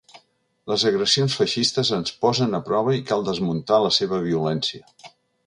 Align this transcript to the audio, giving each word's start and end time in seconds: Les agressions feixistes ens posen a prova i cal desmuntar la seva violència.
Les 0.69 0.85
agressions 0.91 1.35
feixistes 1.41 1.91
ens 1.97 2.15
posen 2.23 2.59
a 2.59 2.63
prova 2.71 2.97
i 3.01 3.05
cal 3.11 3.27
desmuntar 3.29 3.79
la 3.85 3.93
seva 4.01 4.21
violència. 4.27 5.15